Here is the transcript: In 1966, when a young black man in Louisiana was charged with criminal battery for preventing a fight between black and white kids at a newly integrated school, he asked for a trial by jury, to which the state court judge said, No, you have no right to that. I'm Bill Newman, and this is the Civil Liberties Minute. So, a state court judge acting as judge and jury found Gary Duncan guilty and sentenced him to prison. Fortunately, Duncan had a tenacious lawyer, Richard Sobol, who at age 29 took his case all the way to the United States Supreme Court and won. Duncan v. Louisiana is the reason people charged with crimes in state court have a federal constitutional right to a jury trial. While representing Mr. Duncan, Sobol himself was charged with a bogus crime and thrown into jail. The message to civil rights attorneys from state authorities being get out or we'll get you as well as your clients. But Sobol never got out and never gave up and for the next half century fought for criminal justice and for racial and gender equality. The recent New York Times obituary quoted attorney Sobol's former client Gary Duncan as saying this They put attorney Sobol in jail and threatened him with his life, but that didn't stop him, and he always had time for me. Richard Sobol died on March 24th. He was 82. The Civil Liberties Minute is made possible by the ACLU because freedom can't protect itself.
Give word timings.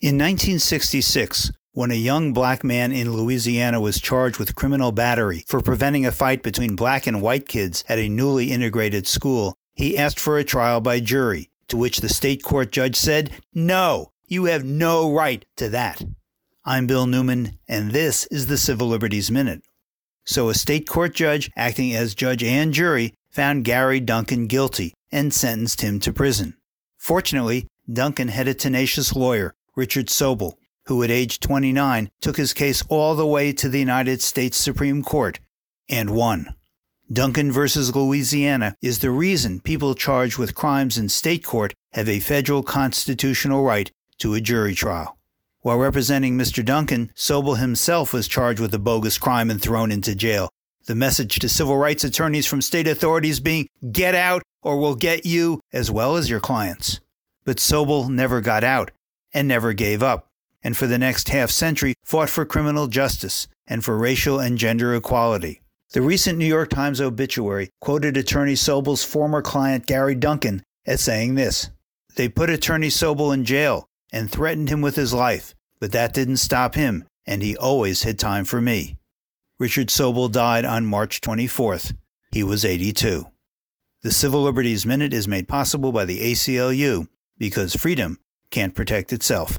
In 0.00 0.14
1966, 0.14 1.50
when 1.72 1.90
a 1.90 1.94
young 1.94 2.32
black 2.32 2.62
man 2.62 2.92
in 2.92 3.12
Louisiana 3.12 3.80
was 3.80 4.00
charged 4.00 4.38
with 4.38 4.54
criminal 4.54 4.92
battery 4.92 5.42
for 5.48 5.60
preventing 5.60 6.06
a 6.06 6.12
fight 6.12 6.40
between 6.44 6.76
black 6.76 7.08
and 7.08 7.20
white 7.20 7.48
kids 7.48 7.82
at 7.88 7.98
a 7.98 8.08
newly 8.08 8.52
integrated 8.52 9.08
school, 9.08 9.56
he 9.74 9.98
asked 9.98 10.20
for 10.20 10.38
a 10.38 10.44
trial 10.44 10.80
by 10.80 11.00
jury, 11.00 11.50
to 11.66 11.76
which 11.76 11.98
the 11.98 12.08
state 12.08 12.44
court 12.44 12.70
judge 12.70 12.94
said, 12.94 13.32
No, 13.52 14.12
you 14.28 14.44
have 14.44 14.64
no 14.64 15.12
right 15.12 15.44
to 15.56 15.68
that. 15.70 16.00
I'm 16.64 16.86
Bill 16.86 17.08
Newman, 17.08 17.58
and 17.66 17.90
this 17.90 18.24
is 18.26 18.46
the 18.46 18.56
Civil 18.56 18.86
Liberties 18.86 19.32
Minute. 19.32 19.62
So, 20.24 20.48
a 20.48 20.54
state 20.54 20.86
court 20.86 21.12
judge 21.12 21.50
acting 21.56 21.92
as 21.92 22.14
judge 22.14 22.44
and 22.44 22.72
jury 22.72 23.14
found 23.32 23.64
Gary 23.64 23.98
Duncan 23.98 24.46
guilty 24.46 24.94
and 25.10 25.34
sentenced 25.34 25.80
him 25.80 25.98
to 25.98 26.12
prison. 26.12 26.54
Fortunately, 26.98 27.66
Duncan 27.92 28.28
had 28.28 28.46
a 28.46 28.54
tenacious 28.54 29.16
lawyer, 29.16 29.54
Richard 29.78 30.08
Sobol, 30.08 30.54
who 30.86 31.04
at 31.04 31.10
age 31.10 31.38
29 31.38 32.10
took 32.20 32.36
his 32.36 32.52
case 32.52 32.82
all 32.88 33.14
the 33.14 33.24
way 33.24 33.52
to 33.52 33.68
the 33.68 33.78
United 33.78 34.20
States 34.20 34.56
Supreme 34.56 35.04
Court 35.04 35.38
and 35.88 36.10
won. 36.10 36.52
Duncan 37.12 37.52
v. 37.52 37.60
Louisiana 37.94 38.74
is 38.82 38.98
the 38.98 39.12
reason 39.12 39.60
people 39.60 39.94
charged 39.94 40.36
with 40.36 40.56
crimes 40.56 40.98
in 40.98 41.08
state 41.08 41.44
court 41.44 41.74
have 41.92 42.08
a 42.08 42.18
federal 42.18 42.64
constitutional 42.64 43.62
right 43.62 43.92
to 44.18 44.34
a 44.34 44.40
jury 44.40 44.74
trial. 44.74 45.16
While 45.60 45.78
representing 45.78 46.36
Mr. 46.36 46.64
Duncan, 46.64 47.12
Sobol 47.14 47.58
himself 47.58 48.12
was 48.12 48.26
charged 48.26 48.58
with 48.58 48.74
a 48.74 48.80
bogus 48.80 49.16
crime 49.16 49.48
and 49.48 49.62
thrown 49.62 49.92
into 49.92 50.16
jail. 50.16 50.50
The 50.86 50.96
message 50.96 51.38
to 51.38 51.48
civil 51.48 51.76
rights 51.76 52.02
attorneys 52.02 52.46
from 52.46 52.62
state 52.62 52.88
authorities 52.88 53.38
being 53.38 53.68
get 53.92 54.16
out 54.16 54.42
or 54.60 54.80
we'll 54.80 54.96
get 54.96 55.24
you 55.24 55.60
as 55.72 55.88
well 55.88 56.16
as 56.16 56.28
your 56.28 56.40
clients. 56.40 56.98
But 57.44 57.58
Sobol 57.58 58.10
never 58.10 58.40
got 58.40 58.64
out 58.64 58.90
and 59.32 59.48
never 59.48 59.72
gave 59.72 60.02
up 60.02 60.28
and 60.62 60.76
for 60.76 60.86
the 60.86 60.98
next 60.98 61.28
half 61.28 61.50
century 61.50 61.94
fought 62.04 62.28
for 62.28 62.44
criminal 62.44 62.86
justice 62.86 63.46
and 63.66 63.84
for 63.84 63.96
racial 63.96 64.38
and 64.38 64.58
gender 64.58 64.94
equality. 64.94 65.62
The 65.92 66.02
recent 66.02 66.38
New 66.38 66.46
York 66.46 66.70
Times 66.70 67.00
obituary 67.00 67.70
quoted 67.80 68.16
attorney 68.16 68.54
Sobol's 68.54 69.04
former 69.04 69.40
client 69.40 69.86
Gary 69.86 70.14
Duncan 70.14 70.62
as 70.86 71.00
saying 71.00 71.34
this 71.34 71.70
They 72.16 72.28
put 72.28 72.50
attorney 72.50 72.88
Sobol 72.88 73.32
in 73.32 73.44
jail 73.44 73.88
and 74.12 74.30
threatened 74.30 74.68
him 74.68 74.80
with 74.80 74.96
his 74.96 75.14
life, 75.14 75.54
but 75.80 75.92
that 75.92 76.12
didn't 76.12 76.38
stop 76.38 76.74
him, 76.74 77.04
and 77.26 77.42
he 77.42 77.56
always 77.56 78.02
had 78.02 78.18
time 78.18 78.44
for 78.44 78.60
me. 78.60 78.98
Richard 79.58 79.88
Sobol 79.88 80.30
died 80.30 80.64
on 80.64 80.86
March 80.86 81.20
24th. 81.20 81.94
He 82.32 82.42
was 82.42 82.64
82. 82.64 83.26
The 84.02 84.12
Civil 84.12 84.42
Liberties 84.42 84.86
Minute 84.86 85.12
is 85.12 85.26
made 85.26 85.48
possible 85.48 85.90
by 85.90 86.04
the 86.04 86.20
ACLU 86.20 87.08
because 87.38 87.74
freedom 87.74 88.18
can't 88.50 88.74
protect 88.74 89.12
itself. 89.12 89.58